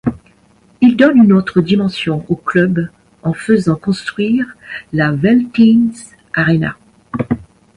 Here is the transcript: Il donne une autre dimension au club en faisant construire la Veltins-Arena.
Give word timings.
Il 0.81 0.97
donne 0.97 1.17
une 1.19 1.31
autre 1.31 1.61
dimension 1.61 2.25
au 2.27 2.35
club 2.35 2.89
en 3.21 3.33
faisant 3.35 3.75
construire 3.75 4.47
la 4.93 5.11
Veltins-Arena. 5.11 6.75